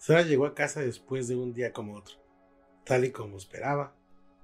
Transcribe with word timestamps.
Sara 0.00 0.22
llegó 0.22 0.46
a 0.46 0.54
casa 0.54 0.80
después 0.80 1.28
de 1.28 1.36
un 1.36 1.52
día 1.52 1.74
como 1.74 1.94
otro. 1.94 2.16
Tal 2.84 3.04
y 3.04 3.10
como 3.10 3.36
esperaba, 3.36 3.92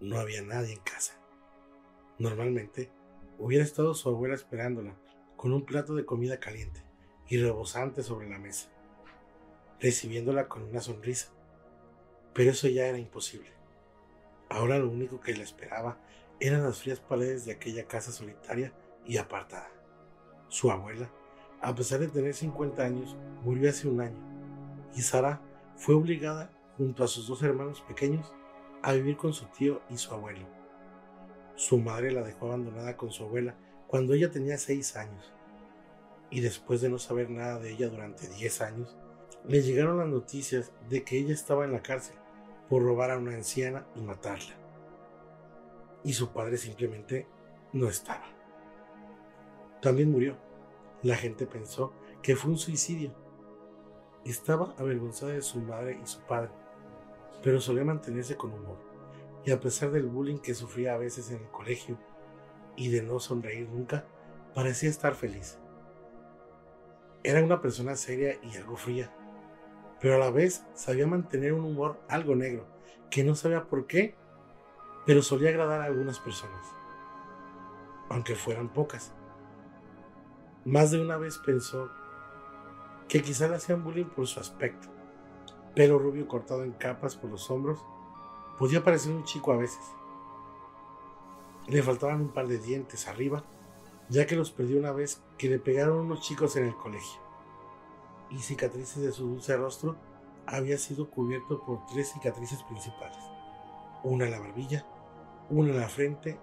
no 0.01 0.19
había 0.19 0.43
nadie 0.43 0.75
en 0.75 0.81
casa. 0.81 1.19
Normalmente, 2.19 2.91
hubiera 3.39 3.65
estado 3.65 3.95
su 3.95 4.11
abuela 4.11 4.35
esperándola 4.35 4.95
con 5.35 5.55
un 5.55 5.65
plato 5.65 5.95
de 5.95 6.05
comida 6.05 6.41
caliente 6.41 6.83
y 7.27 7.39
rebosante 7.39 8.03
sobre 8.03 8.29
la 8.29 8.39
mesa, 8.39 8.69
recibiéndola 9.81 10.47
con 10.47 10.63
una 10.63 10.83
sonrisa. 10.83 11.29
Pero 12.35 12.51
eso 12.51 12.69
ya 12.69 12.87
era 12.87 12.99
imposible. 12.99 13.49
Ahora 14.51 14.79
lo 14.79 14.91
único 14.91 15.21
que 15.21 15.35
la 15.35 15.43
esperaba 15.43 15.99
eran 16.39 16.65
las 16.65 16.83
frías 16.83 17.01
paredes 17.01 17.47
de 17.47 17.53
aquella 17.53 17.89
casa 17.89 18.13
solitaria 18.13 18.75
y 19.07 19.17
apartada. 19.17 19.71
Su 20.49 20.71
abuela, 20.71 21.11
a 21.63 21.75
pesar 21.75 22.01
de 22.01 22.09
tener 22.09 22.35
50 22.35 22.85
años, 22.85 23.17
murió 23.43 23.71
hace 23.71 23.89
un 23.89 24.03
año 24.03 24.37
y 24.97 25.03
Sara 25.03 25.41
fue 25.77 25.95
obligada, 25.95 26.51
junto 26.77 27.05
a 27.05 27.09
sus 27.09 27.29
dos 27.29 27.43
hermanos 27.43 27.83
pequeños, 27.83 28.33
a 28.83 28.93
vivir 28.93 29.17
con 29.17 29.33
su 29.33 29.47
tío 29.47 29.81
y 29.89 29.97
su 29.97 30.13
abuelo. 30.13 30.47
Su 31.55 31.79
madre 31.79 32.13
la 32.13 32.23
dejó 32.23 32.47
abandonada 32.47 32.97
con 32.97 33.11
su 33.11 33.25
abuela 33.25 33.55
cuando 33.87 34.15
ella 34.15 34.31
tenía 34.31 34.59
6 34.59 34.97
años 34.97 35.33
y 36.31 36.41
después 36.41 36.81
de 36.81 36.89
no 36.89 36.99
saber 36.99 37.31
nada 37.31 37.59
de 37.59 37.73
ella 37.73 37.89
durante 37.89 38.29
10 38.29 38.61
años, 38.61 38.97
le 39.47 39.63
llegaron 39.63 39.99
las 39.99 40.09
noticias 40.09 40.73
de 40.89 41.05
que 41.05 41.19
ella 41.19 41.33
estaba 41.33 41.65
en 41.65 41.73
la 41.73 41.83
cárcel 41.83 42.17
por 42.69 42.83
robar 42.83 43.11
a 43.11 43.19
una 43.19 43.35
anciana 43.35 43.87
y 43.95 44.01
matarla. 44.01 44.55
Y 46.03 46.13
su 46.13 46.33
padre 46.33 46.57
simplemente 46.57 47.27
no 47.73 47.89
estaba. 47.89 48.27
También 49.81 50.11
murió. 50.11 50.37
La 51.03 51.17
gente 51.17 51.47
pensó 51.47 51.93
que 52.23 52.35
fue 52.35 52.51
un 52.51 52.59
suicidio. 52.59 53.15
Estaba 54.27 54.75
avergonzada 54.77 55.33
de 55.33 55.41
su 55.41 55.61
madre 55.61 56.01
y 56.03 56.07
su 56.07 56.19
padre, 56.23 56.51
pero 57.45 57.61
solía 57.61 57.85
mantenerse 57.85 58.37
con 58.37 58.53
humor. 58.53 58.77
Y 59.45 59.53
a 59.53 59.61
pesar 59.61 59.93
del 59.93 60.07
bullying 60.07 60.39
que 60.39 60.53
sufría 60.53 60.95
a 60.95 60.99
veces 60.99 61.31
en 61.31 61.39
el 61.39 61.49
colegio 61.51 61.97
y 62.75 62.91
de 62.91 63.03
no 63.03 63.21
sonreír 63.21 63.69
nunca, 63.69 64.05
parecía 64.53 64.91
estar 64.91 65.15
feliz. 65.15 65.59
Era 67.23 67.45
una 67.45 67.61
persona 67.61 67.95
seria 67.95 68.37
y 68.43 68.57
algo 68.57 68.77
fría, 68.77 69.15
pero 70.01 70.17
a 70.17 70.19
la 70.19 70.33
vez 70.33 70.65
sabía 70.75 71.07
mantener 71.07 71.53
un 71.53 71.65
humor 71.65 72.01
algo 72.09 72.35
negro, 72.35 72.67
que 73.11 73.23
no 73.23 73.37
sabía 73.37 73.69
por 73.69 73.87
qué, 73.87 74.17
pero 75.07 75.23
solía 75.23 75.51
agradar 75.51 75.83
a 75.83 75.85
algunas 75.85 76.19
personas, 76.19 76.67
aunque 78.09 78.35
fueran 78.35 78.73
pocas. 78.73 79.13
Más 80.65 80.91
de 80.91 81.01
una 81.01 81.17
vez 81.17 81.39
pensó 81.39 81.89
que 83.17 83.23
quizá 83.23 83.49
le 83.49 83.57
hacían 83.57 83.83
bullying 83.83 84.05
por 84.05 84.27
su 84.27 84.41
aspecto. 84.41 84.89
Pelo 85.75 85.99
rubio 85.99 86.29
cortado 86.29 86.65
en 86.65 86.73
capas 86.73 87.17
por 87.17 87.31
los 87.31 87.51
hombros, 87.51 87.83
podía 88.59 88.85
parecer 88.85 89.11
un 89.11 89.25
chico 89.25 89.53
a 89.53 89.57
veces. 89.57 89.81
Le 91.67 91.83
faltaban 91.83 92.21
un 92.21 92.29
par 92.29 92.47
de 92.47 92.59
dientes 92.59 93.09
arriba, 93.09 93.43
ya 94.11 94.27
que 94.27 94.37
los 94.37 94.51
perdió 94.51 94.79
una 94.79 94.93
vez 94.93 95.23
que 95.39 95.49
le 95.49 95.59
pegaron 95.59 95.97
unos 95.97 96.21
chicos 96.21 96.57
en 96.57 96.67
el 96.67 96.77
colegio. 96.77 97.19
Y 98.29 98.39
cicatrices 98.41 99.03
de 99.03 99.13
su 99.13 99.27
dulce 99.27 99.57
rostro 99.57 99.97
había 100.47 100.77
sido 100.77 101.09
cubierto 101.09 101.65
por 101.65 101.87
tres 101.87 102.13
cicatrices 102.13 102.63
principales. 102.65 103.25
Una 104.05 104.27
en 104.27 104.33
la 104.33 104.41
barbilla, 104.41 104.85
una 105.49 105.71
en 105.71 105.81
la 105.81 105.89
frente 105.89 106.39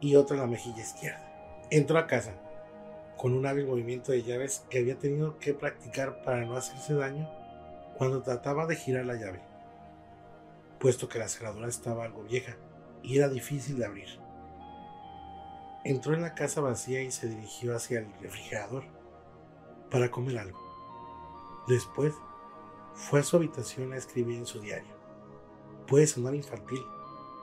y 0.00 0.16
otra 0.16 0.36
en 0.36 0.42
la 0.42 0.48
mejilla 0.48 0.80
izquierda. 0.80 1.68
Entró 1.70 1.98
a 1.98 2.06
casa 2.06 2.41
con 3.22 3.34
un 3.34 3.46
hábil 3.46 3.68
movimiento 3.68 4.10
de 4.10 4.24
llaves 4.24 4.64
que 4.68 4.80
había 4.80 4.98
tenido 4.98 5.38
que 5.38 5.54
practicar 5.54 6.24
para 6.24 6.44
no 6.44 6.56
hacerse 6.56 6.92
daño 6.94 7.30
cuando 7.96 8.20
trataba 8.20 8.66
de 8.66 8.74
girar 8.74 9.06
la 9.06 9.14
llave, 9.14 9.40
puesto 10.80 11.08
que 11.08 11.20
la 11.20 11.28
cerradura 11.28 11.68
estaba 11.68 12.04
algo 12.04 12.24
vieja 12.24 12.56
y 13.00 13.18
era 13.18 13.28
difícil 13.28 13.78
de 13.78 13.84
abrir. 13.84 14.08
Entró 15.84 16.14
en 16.14 16.22
la 16.22 16.34
casa 16.34 16.62
vacía 16.62 17.00
y 17.00 17.12
se 17.12 17.28
dirigió 17.28 17.76
hacia 17.76 18.00
el 18.00 18.12
refrigerador 18.20 18.82
para 19.88 20.10
comer 20.10 20.38
algo. 20.38 20.58
Después 21.68 22.12
fue 22.94 23.20
a 23.20 23.22
su 23.22 23.36
habitación 23.36 23.92
a 23.92 23.98
escribir 23.98 24.36
en 24.36 24.46
su 24.46 24.58
diario. 24.60 24.96
Puede 25.86 26.08
sonar 26.08 26.34
infantil, 26.34 26.82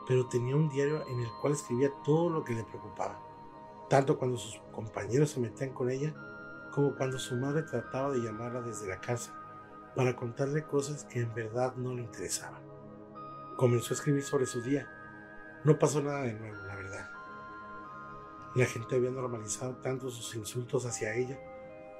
pero 0.09 0.27
tenía 0.27 0.57
un 0.57 0.67
diario 0.67 1.07
en 1.07 1.21
el 1.21 1.29
cual 1.39 1.53
escribía 1.53 1.89
todo 2.03 2.29
lo 2.29 2.43
que 2.43 2.51
le 2.51 2.65
preocupaba 2.65 3.28
tanto 3.89 4.17
cuando 4.17 4.37
sus 4.37 4.59
compañeros 4.71 5.31
se 5.31 5.39
metían 5.39 5.73
con 5.73 5.89
ella 5.89 6.13
como 6.71 6.95
cuando 6.95 7.17
su 7.17 7.35
madre 7.35 7.63
trataba 7.63 8.11
de 8.11 8.19
llamarla 8.19 8.61
desde 8.61 8.87
la 8.87 9.01
casa 9.01 9.33
para 9.95 10.15
contarle 10.15 10.63
cosas 10.63 11.03
que 11.03 11.21
en 11.21 11.33
verdad 11.33 11.75
no 11.75 11.95
le 11.95 12.03
interesaban. 12.03 12.61
Comenzó 13.57 13.93
a 13.93 13.97
escribir 13.97 14.23
sobre 14.23 14.45
su 14.45 14.61
día. 14.61 14.87
No 15.63 15.77
pasó 15.77 16.01
nada 16.01 16.21
de 16.21 16.33
nuevo, 16.33 16.55
la 16.65 16.75
verdad. 16.75 17.09
La 18.55 18.65
gente 18.65 18.95
había 18.95 19.09
normalizado 19.09 19.75
tanto 19.77 20.09
sus 20.09 20.35
insultos 20.35 20.85
hacia 20.85 21.15
ella 21.15 21.37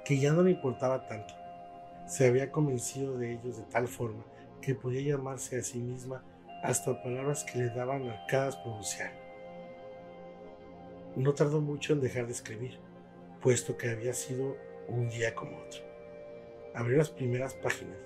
que 0.04 0.18
ya 0.18 0.32
no 0.32 0.42
le 0.42 0.52
importaba 0.52 1.06
tanto. 1.06 1.34
Se 2.06 2.26
había 2.26 2.50
convencido 2.50 3.18
de 3.18 3.34
ellos 3.34 3.58
de 3.58 3.64
tal 3.64 3.86
forma 3.86 4.24
que 4.62 4.74
podía 4.74 5.16
llamarse 5.16 5.58
a 5.58 5.62
sí 5.62 5.78
misma 5.78 6.24
hasta 6.62 7.02
palabras 7.02 7.44
que 7.44 7.58
le 7.58 7.70
daban 7.70 8.08
arcadas 8.08 8.56
pronunciar. 8.56 9.19
No 11.20 11.34
tardó 11.34 11.60
mucho 11.60 11.92
en 11.92 12.00
dejar 12.00 12.24
de 12.24 12.32
escribir, 12.32 12.78
puesto 13.42 13.76
que 13.76 13.90
había 13.90 14.14
sido 14.14 14.56
un 14.88 15.10
día 15.10 15.34
como 15.34 15.58
otro. 15.58 15.82
Abrió 16.74 16.96
las 16.96 17.10
primeras 17.10 17.52
páginas, 17.52 17.98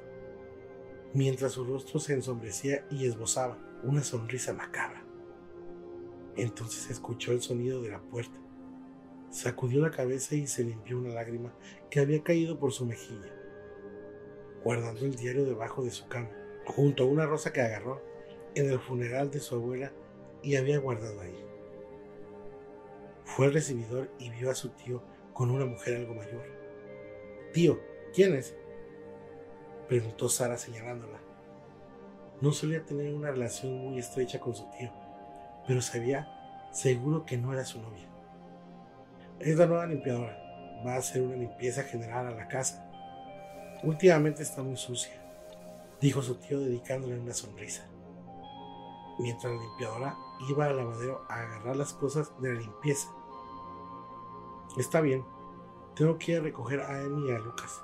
mientras 1.13 1.53
su 1.53 1.65
rostro 1.65 2.01
se 2.01 2.15
ensombrecía 2.15 2.85
y 2.91 3.07
esbozaba 3.07 3.57
una 3.85 4.03
sonrisa 4.03 4.53
macabra. 4.53 5.05
Entonces 6.35 6.91
escuchó 6.91 7.31
el 7.31 7.41
sonido 7.41 7.81
de 7.83 7.91
la 7.91 8.01
puerta. 8.01 8.37
Sacudió 9.31 9.81
la 9.81 9.93
cabeza 9.93 10.35
y 10.35 10.49
se 10.49 10.65
limpió 10.65 10.99
una 10.99 11.15
lágrima 11.15 11.55
que 11.91 12.01
había 12.01 12.25
caído 12.25 12.59
por 12.59 12.73
su 12.73 12.85
mejilla, 12.85 13.33
guardando 14.65 15.03
el 15.07 15.15
diario 15.15 15.45
debajo 15.45 15.85
de 15.85 15.93
su 15.93 16.09
cama, 16.09 16.31
junto 16.67 17.05
a 17.05 17.07
una 17.07 17.27
rosa 17.27 17.53
que 17.53 17.61
agarró 17.61 18.03
en 18.57 18.69
el 18.71 18.81
funeral 18.81 19.31
de 19.31 19.39
su 19.39 19.55
abuela 19.55 19.93
y 20.43 20.57
había 20.57 20.79
guardado 20.79 21.21
ahí. 21.21 21.54
Fue 23.35 23.47
al 23.47 23.53
recibidor 23.53 24.13
y 24.21 24.31
vio 24.31 24.49
a 24.49 24.55
su 24.55 24.69
tío 24.69 25.03
con 25.33 25.51
una 25.51 25.67
mujer 25.67 25.97
algo 25.97 26.15
mayor. 26.15 26.45
Tío, 27.53 27.81
¿quién 28.15 28.33
es? 28.37 28.55
Preguntó 29.89 30.29
Sara 30.29 30.57
señalándola. 30.57 31.19
No 32.41 32.53
solía 32.53 32.85
tener 32.85 33.13
una 33.13 33.33
relación 33.33 33.77
muy 33.77 33.99
estrecha 33.99 34.39
con 34.39 34.55
su 34.55 34.71
tío, 34.79 34.93
pero 35.67 35.83
sabía 35.83 36.69
seguro 36.71 37.27
que 37.27 37.37
no 37.37 37.53
era 37.53 37.65
su 37.65 37.83
novia. 37.83 38.09
Es 39.41 39.57
la 39.57 39.67
nueva 39.67 39.87
limpiadora. 39.87 40.39
Va 40.87 40.95
a 40.95 40.99
hacer 40.99 41.21
una 41.21 41.35
limpieza 41.35 41.83
general 41.83 42.29
a 42.29 42.37
la 42.37 42.47
casa. 42.47 42.89
Últimamente 43.83 44.45
está 44.45 44.63
muy 44.63 44.77
sucia, 44.77 45.21
dijo 46.01 46.23
su 46.23 46.37
tío 46.37 46.61
dedicándole 46.61 47.19
una 47.19 47.35
sonrisa. 47.35 47.85
Mientras 49.19 49.53
la 49.53 49.61
limpiadora 49.61 50.17
iba 50.49 50.67
al 50.67 50.77
lavadero 50.77 51.25
a 51.29 51.43
agarrar 51.43 51.75
las 51.75 51.93
cosas 51.95 52.31
de 52.41 52.55
la 52.55 52.61
limpieza. 52.61 53.09
Está 54.77 55.01
bien, 55.01 55.25
tengo 55.95 56.19
que 56.19 56.33
ir 56.33 56.39
a 56.39 56.43
recoger 56.43 56.81
a 56.81 57.05
Amy 57.05 57.29
y 57.29 57.33
a 57.33 57.39
Lucas, 57.39 57.81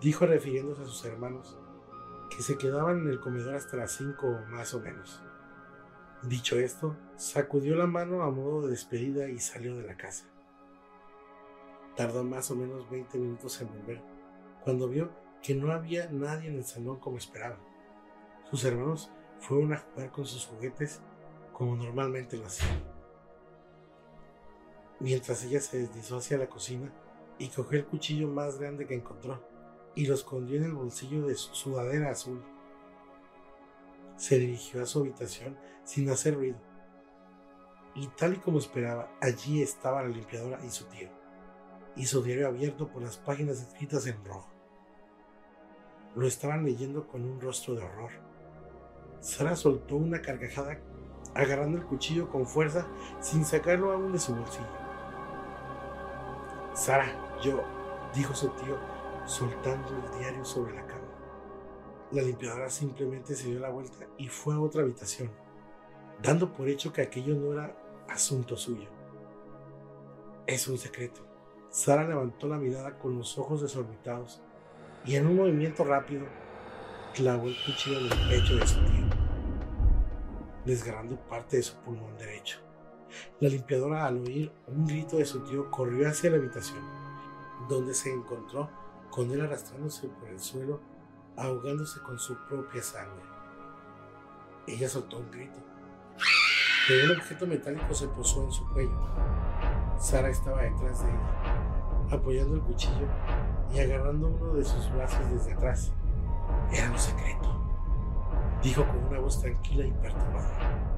dijo 0.00 0.24
refiriéndose 0.24 0.80
a 0.80 0.86
sus 0.86 1.04
hermanos, 1.04 1.58
que 2.34 2.42
se 2.42 2.56
quedaban 2.56 3.00
en 3.00 3.08
el 3.08 3.20
comedor 3.20 3.54
hasta 3.54 3.76
las 3.76 3.92
cinco 3.92 4.40
más 4.48 4.72
o 4.72 4.80
menos. 4.80 5.22
Dicho 6.22 6.58
esto, 6.58 6.96
sacudió 7.16 7.76
la 7.76 7.86
mano 7.86 8.22
a 8.22 8.30
modo 8.30 8.62
de 8.62 8.70
despedida 8.70 9.28
y 9.28 9.38
salió 9.38 9.76
de 9.76 9.86
la 9.86 9.98
casa. 9.98 10.24
Tardó 11.96 12.24
más 12.24 12.50
o 12.50 12.56
menos 12.56 12.88
20 12.88 13.18
minutos 13.18 13.60
en 13.60 13.68
volver, 13.68 14.02
cuando 14.62 14.88
vio 14.88 15.10
que 15.42 15.54
no 15.54 15.70
había 15.70 16.08
nadie 16.10 16.48
en 16.48 16.56
el 16.56 16.64
salón 16.64 16.98
como 16.98 17.18
esperaba. 17.18 17.58
Sus 18.50 18.64
hermanos 18.64 19.10
fueron 19.38 19.74
a 19.74 19.78
jugar 19.78 20.10
con 20.12 20.24
sus 20.24 20.46
juguetes 20.46 21.02
como 21.52 21.76
normalmente 21.76 22.38
lo 22.38 22.46
hacían. 22.46 22.93
Mientras 25.04 25.44
ella 25.44 25.60
se 25.60 25.80
deslizó 25.80 26.16
hacia 26.16 26.38
la 26.38 26.48
cocina 26.48 26.90
y 27.38 27.48
cogió 27.48 27.78
el 27.78 27.84
cuchillo 27.84 28.26
más 28.26 28.58
grande 28.58 28.86
que 28.86 28.94
encontró 28.94 29.38
y 29.94 30.06
lo 30.06 30.14
escondió 30.14 30.56
en 30.56 30.64
el 30.64 30.72
bolsillo 30.72 31.26
de 31.26 31.34
su 31.34 31.54
sudadera 31.54 32.10
azul. 32.10 32.42
Se 34.16 34.38
dirigió 34.38 34.82
a 34.82 34.86
su 34.86 35.00
habitación 35.00 35.58
sin 35.84 36.08
hacer 36.08 36.36
ruido. 36.36 36.56
Y 37.94 38.06
tal 38.16 38.32
y 38.32 38.36
como 38.38 38.56
esperaba, 38.56 39.10
allí 39.20 39.60
estaba 39.60 40.02
la 40.02 40.08
limpiadora 40.08 40.64
y 40.64 40.70
su 40.70 40.86
tío, 40.86 41.10
y 41.96 42.06
su 42.06 42.22
diario 42.22 42.48
abierto 42.48 42.88
por 42.88 43.02
las 43.02 43.18
páginas 43.18 43.60
escritas 43.60 44.06
en 44.06 44.24
rojo. 44.24 44.48
Lo 46.16 46.26
estaban 46.26 46.64
leyendo 46.64 47.06
con 47.06 47.24
un 47.26 47.42
rostro 47.42 47.74
de 47.74 47.84
horror. 47.84 48.12
Sara 49.20 49.54
soltó 49.54 49.96
una 49.96 50.22
carcajada 50.22 50.80
agarrando 51.34 51.76
el 51.76 51.84
cuchillo 51.84 52.30
con 52.30 52.46
fuerza 52.46 52.86
sin 53.20 53.44
sacarlo 53.44 53.92
aún 53.92 54.10
de 54.10 54.18
su 54.18 54.34
bolsillo. 54.34 54.83
Sara, 56.74 57.06
yo, 57.40 57.62
dijo 58.12 58.34
su 58.34 58.48
tío, 58.48 58.76
soltando 59.26 59.90
el 59.90 60.18
diario 60.18 60.44
sobre 60.44 60.74
la 60.74 60.84
cama. 60.84 61.04
La 62.10 62.20
limpiadora 62.20 62.68
simplemente 62.68 63.36
se 63.36 63.46
dio 63.46 63.60
la 63.60 63.70
vuelta 63.70 64.06
y 64.18 64.26
fue 64.26 64.54
a 64.54 64.60
otra 64.60 64.82
habitación, 64.82 65.30
dando 66.20 66.52
por 66.52 66.68
hecho 66.68 66.92
que 66.92 67.02
aquello 67.02 67.36
no 67.36 67.52
era 67.52 67.76
asunto 68.08 68.56
suyo. 68.56 68.88
Es 70.48 70.66
un 70.66 70.76
secreto. 70.76 71.20
Sara 71.70 72.08
levantó 72.08 72.48
la 72.48 72.58
mirada 72.58 72.98
con 72.98 73.16
los 73.16 73.38
ojos 73.38 73.62
desorbitados 73.62 74.42
y 75.04 75.14
en 75.14 75.28
un 75.28 75.36
movimiento 75.36 75.84
rápido 75.84 76.26
clavó 77.14 77.46
el 77.46 77.56
cuchillo 77.64 78.00
en 78.00 78.04
el 78.06 78.28
pecho 78.28 78.56
de 78.56 78.66
su 78.66 78.80
tío, 78.80 79.06
desgarrando 80.64 81.16
parte 81.28 81.58
de 81.58 81.62
su 81.62 81.76
pulmón 81.76 82.18
derecho. 82.18 82.58
La 83.40 83.48
limpiadora, 83.48 84.06
al 84.06 84.18
oír 84.18 84.52
un 84.66 84.86
grito 84.86 85.18
de 85.18 85.24
su 85.24 85.40
tío, 85.40 85.70
corrió 85.70 86.08
hacia 86.08 86.30
la 86.30 86.36
habitación, 86.36 86.80
donde 87.68 87.94
se 87.94 88.12
encontró 88.12 88.70
con 89.10 89.30
él 89.30 89.40
arrastrándose 89.40 90.08
por 90.08 90.28
el 90.28 90.40
suelo, 90.40 90.80
ahogándose 91.36 92.00
con 92.00 92.18
su 92.18 92.36
propia 92.48 92.82
sangre. 92.82 93.24
Ella 94.66 94.88
soltó 94.88 95.18
un 95.18 95.30
grito, 95.30 95.58
pero 96.88 97.04
un 97.12 97.18
objeto 97.18 97.46
metálico 97.46 97.94
se 97.94 98.08
posó 98.08 98.44
en 98.44 98.52
su 98.52 98.68
cuello. 98.72 98.98
Sara 99.98 100.28
estaba 100.28 100.62
detrás 100.62 101.02
de 101.02 101.10
ella, 101.10 102.10
apoyando 102.10 102.56
el 102.56 102.62
cuchillo 102.62 103.06
y 103.72 103.78
agarrando 103.78 104.28
uno 104.28 104.54
de 104.54 104.64
sus 104.64 104.92
brazos 104.92 105.30
desde 105.30 105.52
atrás. 105.52 105.92
Era 106.72 106.90
un 106.90 106.98
secreto, 106.98 107.60
dijo 108.62 108.86
con 108.86 109.04
una 109.04 109.18
voz 109.18 109.40
tranquila 109.40 109.86
y 109.86 109.92
perturbada, 109.92 110.93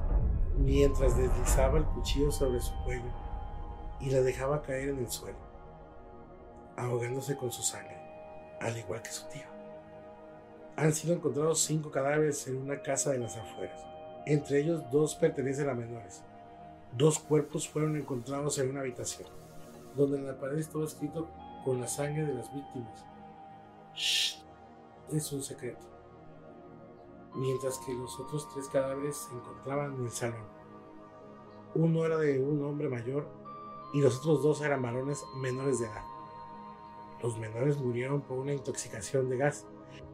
mientras 0.57 1.17
deslizaba 1.17 1.77
el 1.77 1.85
cuchillo 1.85 2.31
sobre 2.31 2.59
su 2.59 2.73
cuello 2.83 3.11
y 3.99 4.09
la 4.09 4.21
dejaba 4.21 4.61
caer 4.61 4.89
en 4.89 4.99
el 4.99 5.09
suelo, 5.09 5.37
ahogándose 6.75 7.35
con 7.37 7.51
su 7.51 7.63
sangre, 7.63 7.97
al 8.59 8.77
igual 8.77 9.01
que 9.01 9.11
su 9.11 9.27
tío. 9.27 9.45
Han 10.75 10.93
sido 10.93 11.15
encontrados 11.15 11.61
cinco 11.61 11.89
cadáveres 11.89 12.47
en 12.47 12.57
una 12.57 12.81
casa 12.81 13.11
de 13.11 13.19
las 13.19 13.35
afueras. 13.35 13.83
Entre 14.25 14.59
ellos, 14.59 14.83
dos 14.91 15.15
pertenecen 15.15 15.69
a 15.69 15.73
menores. 15.73 16.21
Dos 16.95 17.17
cuerpos 17.19 17.67
fueron 17.67 17.95
encontrados 17.95 18.59
en 18.59 18.69
una 18.69 18.81
habitación, 18.81 19.27
donde 19.95 20.17
en 20.17 20.27
la 20.27 20.37
pared 20.37 20.57
estaba 20.57 20.85
escrito 20.85 21.27
con 21.65 21.81
la 21.81 21.87
sangre 21.87 22.25
de 22.25 22.33
las 22.33 22.53
víctimas. 22.53 23.05
Shh 23.95 24.37
es 25.11 25.31
un 25.31 25.41
secreto. 25.41 25.96
Mientras 27.37 27.77
que 27.79 27.93
los 27.93 28.19
otros 28.19 28.49
tres 28.53 28.67
cadáveres 28.67 29.15
se 29.15 29.35
encontraban 29.35 29.93
en 29.93 30.05
el 30.05 30.11
salón. 30.11 30.45
Uno 31.75 32.05
era 32.05 32.17
de 32.17 32.39
un 32.39 32.63
hombre 32.65 32.89
mayor 32.89 33.27
y 33.93 34.01
los 34.01 34.17
otros 34.19 34.41
dos 34.41 34.61
eran 34.61 34.81
varones 34.81 35.23
menores 35.35 35.79
de 35.79 35.85
edad. 35.85 36.03
Los 37.21 37.37
menores 37.37 37.77
murieron 37.77 38.21
por 38.21 38.37
una 38.39 38.53
intoxicación 38.53 39.29
de 39.29 39.37
gas, 39.37 39.65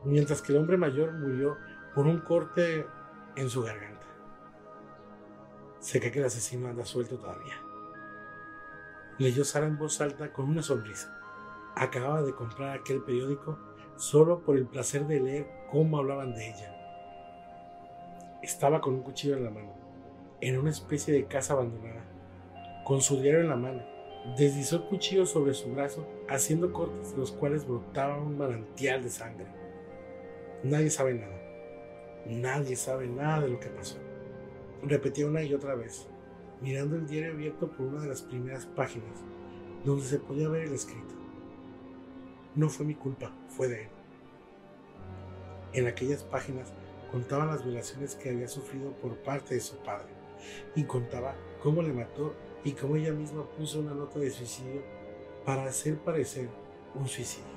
mientras 0.03 0.41
que 0.41 0.51
el 0.51 0.59
hombre 0.59 0.77
mayor 0.77 1.13
murió 1.13 1.57
por 1.95 2.07
un 2.07 2.19
corte 2.19 2.85
en 3.35 3.49
su 3.49 3.63
garganta. 3.63 4.05
Sé 5.79 5.99
que 5.99 6.17
el 6.19 6.25
asesino 6.25 6.67
anda 6.67 6.85
suelto 6.85 7.17
todavía. 7.17 7.61
Leyó 9.17 9.43
Sara 9.43 9.67
en 9.67 9.77
voz 9.77 10.01
alta 10.01 10.31
con 10.31 10.49
una 10.49 10.61
sonrisa. 10.61 11.17
Acababa 11.75 12.21
de 12.21 12.33
comprar 12.33 12.77
aquel 12.77 13.01
periódico 13.01 13.59
solo 13.95 14.39
por 14.41 14.57
el 14.57 14.65
placer 14.65 15.05
de 15.07 15.19
leer 15.19 15.47
cómo 15.71 15.97
hablaban 15.97 16.33
de 16.33 16.49
ella. 16.49 16.82
Estaba 18.43 18.81
con 18.81 18.95
un 18.95 19.03
cuchillo 19.03 19.37
en 19.37 19.45
la 19.45 19.51
mano, 19.51 19.71
en 20.41 20.57
una 20.59 20.69
especie 20.69 21.13
de 21.13 21.27
casa 21.27 21.53
abandonada, 21.53 22.03
con 22.83 22.99
su 22.99 23.21
diario 23.21 23.39
en 23.39 23.47
la 23.47 23.55
mano. 23.55 23.81
Deslizó 24.37 24.75
el 24.75 24.83
cuchillo 24.83 25.25
sobre 25.25 25.53
su 25.53 25.71
brazo, 25.71 26.05
haciendo 26.27 26.73
cortes 26.73 27.11
de 27.11 27.19
los 27.19 27.31
cuales 27.31 27.65
brotaba 27.65 28.17
un 28.17 28.37
manantial 28.37 29.01
de 29.01 29.09
sangre. 29.09 29.47
Nadie 30.61 30.89
sabe 30.89 31.13
nada. 31.13 31.41
Nadie 32.25 32.75
sabe 32.75 33.07
nada 33.07 33.39
de 33.39 33.47
lo 33.47 33.61
que 33.61 33.69
pasó. 33.69 33.97
Repetía 34.81 35.25
una 35.25 35.41
y 35.41 35.53
otra 35.53 35.75
vez, 35.75 36.09
mirando 36.59 36.97
el 36.97 37.07
diario 37.07 37.31
abierto 37.31 37.71
por 37.71 37.85
una 37.85 38.01
de 38.01 38.09
las 38.09 38.23
primeras 38.23 38.65
páginas, 38.65 39.23
donde 39.85 40.03
se 40.03 40.19
podía 40.19 40.49
ver 40.49 40.63
el 40.63 40.73
escrito. 40.73 41.15
No 42.55 42.67
fue 42.67 42.85
mi 42.85 42.95
culpa, 42.95 43.31
fue 43.47 43.69
de 43.69 43.83
él. 43.83 43.89
En 45.71 45.87
aquellas 45.87 46.25
páginas 46.25 46.73
contaba 47.13 47.45
las 47.45 47.63
violaciones 47.63 48.15
que 48.15 48.31
había 48.31 48.47
sufrido 48.47 48.91
por 48.93 49.15
parte 49.17 49.53
de 49.53 49.61
su 49.61 49.77
padre 49.77 50.09
y 50.75 50.83
contaba 50.83 51.35
cómo 51.61 51.83
le 51.83 51.93
mató 51.93 52.33
y 52.63 52.71
cómo 52.71 52.95
ella 52.95 53.13
misma 53.13 53.47
puso 53.51 53.81
una 53.81 53.93
nota 53.93 54.17
de 54.17 54.31
suicidio 54.31 54.81
para 55.45 55.65
hacer 55.65 55.99
parecer 55.99 56.49
un 56.95 57.07
suicidio. 57.07 57.53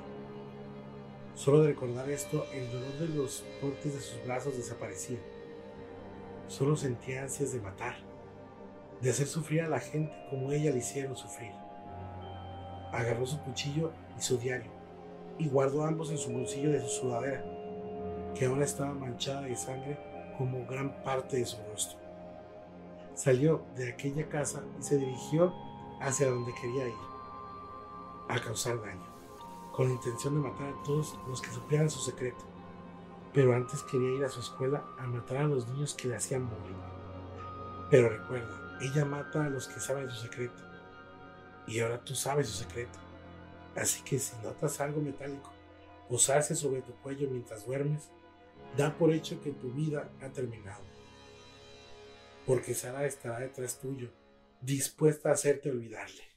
Solo 1.33 1.63
de 1.63 1.69
recordar 1.69 2.07
esto, 2.07 2.45
el 2.53 2.71
dolor 2.71 2.93
de 2.99 3.07
los 3.09 3.43
cortes 3.59 3.95
de 3.95 3.99
sus 3.99 4.23
brazos 4.27 4.55
desaparecía. 4.55 5.17
Solo 6.47 6.75
sentía 6.75 7.23
ansias 7.23 7.51
de 7.51 7.59
matar, 7.59 7.95
de 9.01 9.09
hacer 9.09 9.25
sufrir 9.25 9.63
a 9.63 9.69
la 9.69 9.79
gente 9.79 10.13
como 10.29 10.51
ella 10.51 10.69
le 10.69 10.77
hicieron 10.77 11.17
sufrir. 11.17 11.51
Agarró 12.91 13.25
su 13.25 13.41
cuchillo 13.41 13.91
y 14.15 14.21
su 14.21 14.37
diario 14.37 14.69
y 15.39 15.49
guardó 15.49 15.83
ambos 15.83 16.11
en 16.11 16.19
su 16.19 16.31
bolsillo 16.31 16.71
de 16.71 16.81
su 16.81 16.89
sudadera, 16.89 17.56
que 18.37 18.45
ahora 18.45 18.65
estaba 18.65 18.93
manchada 18.93 19.41
de 19.41 19.55
sangre 19.55 19.97
como 20.37 20.65
gran 20.67 21.03
parte 21.03 21.37
de 21.37 21.45
su 21.45 21.57
rostro. 21.71 21.97
Salió 23.15 23.63
de 23.75 23.91
aquella 23.91 24.29
casa 24.29 24.61
y 24.79 24.83
se 24.83 24.97
dirigió 24.97 25.51
hacia 25.99 26.29
donde 26.29 26.53
quería 26.53 26.87
ir, 26.87 26.93
a 28.29 28.39
causar 28.39 28.79
daño, 28.79 29.07
con 29.71 29.87
la 29.87 29.93
intención 29.95 30.35
de 30.35 30.49
matar 30.49 30.67
a 30.67 30.83
todos 30.83 31.17
los 31.27 31.41
que 31.41 31.49
supieran 31.49 31.89
su 31.89 31.99
secreto. 31.99 32.45
Pero 33.33 33.55
antes 33.55 33.81
quería 33.83 34.17
ir 34.17 34.23
a 34.23 34.29
su 34.29 34.39
escuela 34.39 34.83
a 34.99 35.07
matar 35.07 35.37
a 35.37 35.43
los 35.43 35.67
niños 35.69 35.95
que 35.95 36.07
le 36.07 36.17
hacían 36.17 36.47
bullying. 36.47 36.75
Pero 37.89 38.09
recuerda, 38.09 38.77
ella 38.81 39.05
mata 39.05 39.45
a 39.45 39.49
los 39.49 39.67
que 39.67 39.79
saben 39.79 40.09
su 40.11 40.21
secreto. 40.27 40.61
Y 41.65 41.79
ahora 41.79 42.03
tú 42.03 42.13
sabes 42.13 42.47
su 42.49 42.63
secreto. 42.63 42.99
Así 43.75 44.03
que 44.03 44.19
si 44.19 44.35
notas 44.43 44.79
algo 44.79 45.01
metálico 45.01 45.51
posarse 46.07 46.55
sobre 46.55 46.81
tu 46.81 46.93
cuello 46.97 47.27
mientras 47.29 47.65
duermes, 47.65 48.09
da 48.75 48.97
por 48.97 49.13
hecho 49.13 49.41
que 49.41 49.51
tu 49.51 49.71
vida 49.71 50.11
ha 50.21 50.31
terminado. 50.31 50.85
Porque 52.45 52.73
Sara 52.73 53.05
estará 53.05 53.39
detrás 53.39 53.79
tuyo, 53.79 54.13
dispuesta 54.61 55.29
a 55.29 55.33
hacerte 55.33 55.69
olvidarle. 55.69 56.35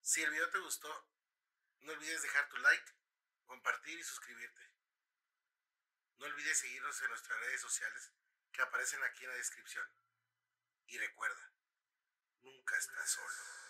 Si 0.00 0.22
el 0.22 0.30
video 0.30 0.50
te 0.50 0.58
gustó, 0.58 0.88
no 1.80 1.92
olvides 1.92 2.22
dejar 2.22 2.48
tu 2.48 2.56
like, 2.58 2.92
compartir 3.46 3.98
y 3.98 4.02
suscribirte. 4.02 4.60
No 6.18 6.26
olvides 6.26 6.58
seguirnos 6.58 7.00
en 7.02 7.08
nuestras 7.08 7.40
redes 7.40 7.60
sociales 7.60 8.12
que 8.52 8.62
aparecen 8.62 9.02
aquí 9.02 9.24
en 9.24 9.30
la 9.30 9.36
descripción. 9.36 9.86
Y 10.86 10.98
recuerda, 10.98 11.52
nunca 12.42 12.76
estás 12.76 13.10
solo. 13.10 13.63